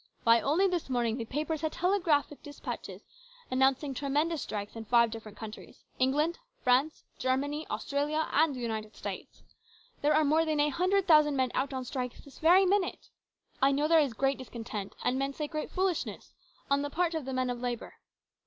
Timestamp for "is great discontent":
13.99-14.95